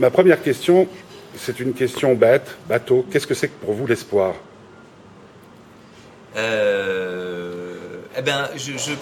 Ma 0.00 0.10
première 0.10 0.40
question, 0.40 0.86
c'est 1.34 1.58
une 1.58 1.74
question 1.74 2.14
bête, 2.14 2.56
bateau. 2.68 3.04
Qu'est-ce 3.10 3.26
que 3.26 3.34
c'est 3.34 3.48
pour 3.48 3.72
vous 3.72 3.84
l'espoir? 3.84 4.34
Euh, 6.36 7.74
eh 8.16 8.22
ben, 8.22 8.48
je, 8.54 8.72
je 8.78 8.92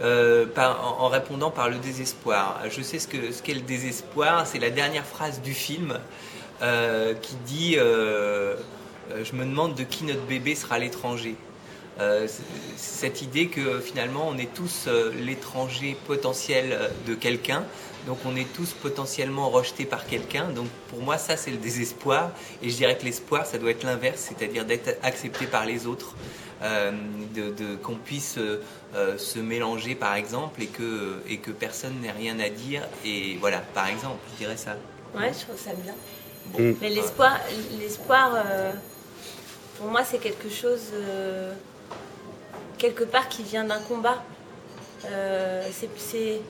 euh, 0.00 0.46
en, 0.56 1.08
répondant 1.08 1.50
par 1.50 1.68
le 1.68 1.76
désespoir. 1.76 2.62
Je 2.70 2.80
sais 2.80 2.98
ce 2.98 3.06
qu'est 3.08 3.54
le 3.54 3.60
désespoir, 3.60 4.46
c'est 4.46 4.58
la 4.58 4.70
dernière 4.70 5.04
phrase 5.04 5.42
du 5.42 5.52
film 5.52 5.98
euh, 6.62 7.12
qui 7.12 7.34
dit 7.44 7.74
Je 7.74 9.36
me 9.36 9.44
demande 9.44 9.74
de 9.74 9.82
qui 9.82 10.04
notre 10.04 10.22
bébé 10.22 10.54
sera 10.54 10.78
l'étranger. 10.78 11.36
Euh, 12.00 12.26
cette 12.76 13.20
idée 13.20 13.48
que 13.48 13.78
finalement 13.80 14.26
on 14.26 14.38
est 14.38 14.52
tous 14.54 14.86
euh, 14.86 15.12
l'étranger 15.14 15.96
potentiel 16.06 16.90
de 17.06 17.14
quelqu'un, 17.14 17.64
donc 18.06 18.18
on 18.24 18.34
est 18.34 18.50
tous 18.54 18.72
potentiellement 18.72 19.50
rejetés 19.50 19.84
par 19.84 20.06
quelqu'un. 20.06 20.48
Donc 20.48 20.68
pour 20.88 21.00
moi 21.00 21.18
ça 21.18 21.36
c'est 21.36 21.50
le 21.50 21.58
désespoir 21.58 22.30
et 22.62 22.70
je 22.70 22.76
dirais 22.76 22.96
que 22.96 23.04
l'espoir 23.04 23.44
ça 23.44 23.58
doit 23.58 23.72
être 23.72 23.84
l'inverse, 23.84 24.30
c'est-à-dire 24.30 24.64
d'être 24.64 24.96
accepté 25.02 25.46
par 25.46 25.66
les 25.66 25.86
autres, 25.86 26.14
euh, 26.62 26.92
de, 27.34 27.76
qu'on 27.76 27.96
puisse 27.96 28.38
se 29.18 29.38
mélanger 29.38 29.94
par 29.94 30.14
exemple 30.14 30.62
et 30.62 30.68
que, 30.68 31.20
et 31.28 31.38
que 31.38 31.50
personne 31.50 32.00
n'ait 32.00 32.10
rien 32.10 32.40
à 32.40 32.48
dire 32.48 32.88
et 33.04 33.36
voilà 33.38 33.58
par 33.58 33.88
exemple 33.88 34.18
je 34.32 34.38
dirais 34.38 34.56
ça. 34.56 34.76
Ouais 35.14 35.30
je 35.38 35.44
trouve 35.44 35.58
ça 35.58 35.72
bien. 35.74 35.94
Mais 36.80 36.88
l'espoir, 36.88 37.38
l'espoir 37.78 38.42
pour 39.78 39.88
moi 39.88 40.04
c'est 40.04 40.18
quelque 40.18 40.48
chose 40.48 40.90
quelque 42.82 43.04
part 43.04 43.28
qui 43.28 43.44
vient 43.44 43.64
d'un 43.64 43.78
combat. 43.78 44.22
Euh, 45.06 45.62
c'est, 45.72 46.40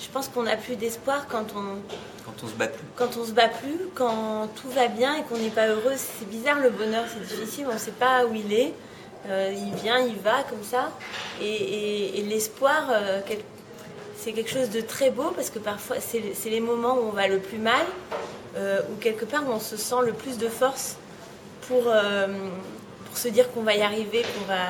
je 0.00 0.08
pense 0.12 0.28
qu'on 0.28 0.42
n'a 0.42 0.56
plus 0.56 0.76
d'espoir 0.76 1.26
quand 1.28 1.46
on 1.56 1.78
quand 2.26 2.44
on 2.44 2.48
se 2.48 2.52
bat 2.52 2.68
plus. 2.68 2.84
Quand 2.96 3.16
on 3.16 3.24
se 3.24 3.32
bat 3.32 3.48
plus, 3.48 3.78
quand 3.94 4.48
tout 4.60 4.68
va 4.68 4.88
bien 4.88 5.14
et 5.14 5.22
qu'on 5.22 5.38
n'est 5.38 5.56
pas 5.60 5.68
heureux, 5.68 5.94
c'est 5.96 6.28
bizarre 6.28 6.58
le 6.60 6.70
bonheur, 6.70 7.04
c'est 7.08 7.26
difficile, 7.26 7.66
on 7.70 7.74
ne 7.74 7.78
sait 7.78 7.92
pas 7.92 8.26
où 8.26 8.34
il 8.34 8.52
est. 8.52 8.74
Euh, 9.28 9.54
il 9.56 9.74
vient, 9.80 9.98
il 9.98 10.16
va 10.16 10.42
comme 10.50 10.62
ça. 10.62 10.90
Et, 11.40 12.22
l'espoir, 12.28 12.88
euh, 12.90 13.20
c'est 14.16 14.32
quelque 14.32 14.50
chose 14.50 14.70
de 14.70 14.80
très 14.80 15.10
beau 15.10 15.30
parce 15.34 15.50
que 15.50 15.58
parfois 15.58 15.96
c'est 16.00 16.50
les 16.50 16.60
moments 16.60 16.96
où 16.98 17.08
on 17.08 17.12
va 17.12 17.28
le 17.28 17.38
plus 17.38 17.58
mal, 17.58 17.86
ou 18.56 18.96
quelque 19.00 19.24
part 19.24 19.48
où 19.48 19.52
on 19.52 19.60
se 19.60 19.76
sent 19.76 20.02
le 20.04 20.12
plus 20.12 20.36
de 20.38 20.48
force 20.48 20.96
pour, 21.62 21.84
pour 23.06 23.18
se 23.18 23.28
dire 23.28 23.50
qu'on 23.52 23.62
va 23.62 23.74
y 23.74 23.82
arriver, 23.82 24.22
qu'on 24.22 24.46
va, 24.46 24.64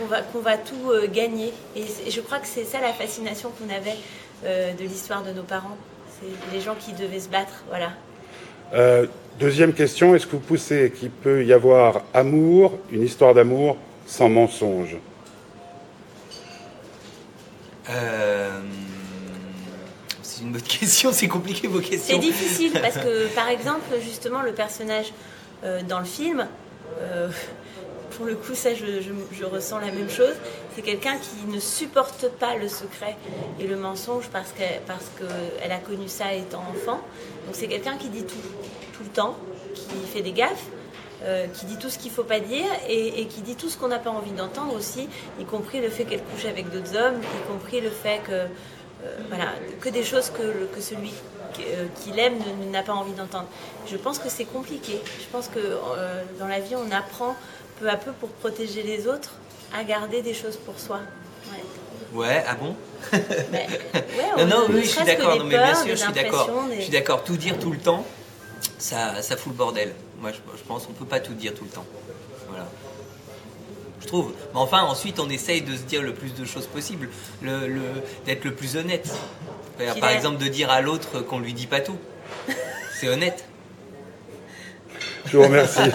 qu'on 0.00 0.06
va, 0.06 0.22
qu'on 0.22 0.40
va 0.40 0.56
tout 0.56 0.90
euh, 0.90 1.06
gagner. 1.06 1.52
Et, 1.76 1.84
je 2.10 2.20
crois 2.20 2.38
que 2.38 2.46
c'est 2.46 2.64
ça 2.64 2.80
la 2.80 2.92
fascination 2.92 3.50
qu'on 3.50 3.68
avait 3.74 3.96
euh, 4.44 4.72
de 4.72 4.82
l'histoire 4.82 5.22
de 5.22 5.32
nos 5.32 5.42
parents. 5.42 5.76
C'est 6.20 6.54
les 6.54 6.60
gens 6.60 6.74
qui 6.78 6.92
devaient 6.92 7.20
se 7.20 7.28
battre. 7.28 7.64
Voilà. 7.68 7.90
Euh, 8.72 9.06
deuxième 9.38 9.72
question, 9.72 10.14
est-ce 10.14 10.26
que 10.26 10.32
vous 10.32 10.38
poussez 10.38 10.92
qu'il 10.92 11.10
peut 11.10 11.44
y 11.44 11.52
avoir 11.52 12.02
amour, 12.14 12.78
une 12.90 13.02
histoire 13.02 13.34
d'amour 13.34 13.76
sans 14.06 14.28
mensonge? 14.28 14.96
C'est 20.22 20.42
une 20.42 20.52
bonne 20.52 20.62
question, 20.80 21.12
c'est 21.12 21.26
compliqué 21.26 21.66
vos 21.66 21.80
questions. 21.80 22.14
C'est 22.14 22.20
difficile 22.20 22.72
parce 22.80 22.96
que, 22.96 23.26
par 23.34 23.48
exemple, 23.48 23.96
justement, 24.00 24.42
le 24.42 24.52
personnage 24.52 25.12
dans 25.88 25.98
le 25.98 26.04
film, 26.04 26.46
pour 28.20 28.28
le 28.28 28.36
coup, 28.36 28.54
ça, 28.54 28.74
je, 28.74 29.44
ressens 29.46 29.78
la 29.78 29.90
même 29.90 30.10
chose. 30.10 30.34
C'est 30.74 30.82
quelqu'un 30.82 31.16
qui 31.16 31.50
ne 31.50 31.58
supporte 31.58 32.28
pas 32.28 32.54
le 32.54 32.68
secret 32.68 33.16
et 33.58 33.66
le 33.66 33.76
mensonge 33.76 34.28
parce 34.30 34.52
qu'elle 34.52 34.82
parce 34.86 35.06
que 35.18 35.24
a 35.24 35.78
connu 35.78 36.06
ça 36.06 36.34
étant 36.34 36.62
enfant. 36.70 37.00
Donc 37.46 37.54
c'est 37.54 37.66
quelqu'un 37.66 37.96
qui 37.96 38.10
dit 38.10 38.24
tout, 38.24 38.36
tout 38.92 39.02
le 39.04 39.08
temps, 39.08 39.36
qui 39.74 40.06
fait 40.12 40.20
des 40.20 40.32
gaffes. 40.32 40.66
Euh, 41.22 41.46
qui 41.46 41.66
dit 41.66 41.76
tout 41.76 41.88
ce 41.90 41.98
qu'il 41.98 42.10
ne 42.10 42.16
faut 42.16 42.24
pas 42.24 42.40
dire 42.40 42.66
et, 42.88 43.26
qui 43.26 43.42
dit 43.42 43.54
tout 43.54 43.68
ce 43.68 43.76
qu'on 43.76 43.88
n'a 43.88 43.98
pas 43.98 44.08
envie 44.08 44.32
d'entendre 44.32 44.74
aussi, 44.74 45.06
y 45.38 45.44
compris 45.44 45.78
le 45.78 45.90
fait 45.90 46.04
qu'elle 46.04 46.22
couche 46.22 46.46
avec 46.46 46.70
d'autres 46.70 46.96
hommes, 46.96 47.20
y 47.20 47.52
compris 47.52 47.82
le 47.82 47.90
fait 47.90 48.22
que, 48.26 48.32
euh, 48.32 48.46
voilà, 49.28 49.52
que 49.82 49.90
des 49.90 50.02
choses 50.02 50.30
que, 50.30 50.64
que 50.74 50.80
celui 50.80 51.12
euh, 51.58 51.86
qu'il 52.02 52.18
aime 52.18 52.38
n'a 52.70 52.82
pas 52.82 52.94
envie 52.94 53.12
d'entendre. 53.12 53.48
Je 53.86 53.98
pense 53.98 54.18
que 54.18 54.30
c'est 54.30 54.46
compliqué. 54.46 54.98
Je 55.20 55.26
pense 55.30 55.48
que 55.48 55.60
dans 56.38 56.48
la 56.48 56.58
vie, 56.58 56.74
on 56.74 56.90
apprend 56.90 57.36
peu 57.80 57.88
à 57.88 57.96
peu 57.96 58.12
pour 58.12 58.28
protéger 58.28 58.82
les 58.82 59.08
autres, 59.08 59.30
à 59.72 59.82
garder 59.84 60.22
des 60.22 60.34
choses 60.34 60.56
pour 60.56 60.78
soi. 60.78 61.00
Ouais, 62.12 62.44
ah 62.46 62.54
bon? 62.54 62.76
Non, 64.38 64.46
non, 64.46 64.66
oui, 64.68 64.82
je 64.82 64.88
suis 64.88 65.04
d'accord. 65.04 65.36
Non, 65.36 65.44
mais 65.44 65.56
bien 65.56 65.74
sûr, 65.74 65.90
je 65.90 65.94
suis 65.94 66.12
d'accord. 66.12 66.50
Je 66.74 66.80
suis 66.82 66.90
d'accord. 66.90 67.24
Tout 67.24 67.36
dire 67.36 67.58
tout 67.58 67.70
le 67.70 67.78
temps, 67.78 68.04
ça, 68.78 69.22
ça 69.22 69.36
fout 69.36 69.52
le 69.52 69.56
bordel. 69.56 69.94
Moi, 70.20 70.32
je, 70.32 70.62
pense 70.66 70.86
qu'on 70.86 70.92
peut 70.92 71.06
pas 71.06 71.20
tout 71.20 71.34
dire 71.34 71.54
tout 71.54 71.64
le 71.64 71.70
temps. 71.70 71.86
Voilà. 72.48 72.66
Je 74.00 74.06
trouve. 74.06 74.32
Mais 74.52 74.60
enfin, 74.60 74.82
ensuite, 74.82 75.18
on 75.20 75.30
essaye 75.30 75.62
de 75.62 75.74
se 75.76 75.82
dire 75.82 76.02
le 76.02 76.12
plus 76.12 76.34
de 76.34 76.44
choses 76.44 76.66
possible, 76.66 77.08
le, 77.42 77.68
le 77.68 77.82
d'être 78.26 78.44
le 78.44 78.54
plus 78.54 78.76
honnête. 78.76 79.08
Par 80.00 80.10
exemple, 80.10 80.42
de 80.42 80.48
dire 80.48 80.70
à 80.70 80.80
l'autre 80.80 81.20
qu'on 81.20 81.38
lui 81.38 81.54
dit 81.54 81.66
pas 81.66 81.80
tout. 81.80 81.98
C'est 83.00 83.08
honnête. 83.08 83.44
Je 85.26 85.36
vous 85.36 85.44
remercie. 85.44 85.80